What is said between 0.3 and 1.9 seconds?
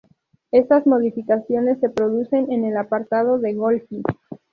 Estas modificaciones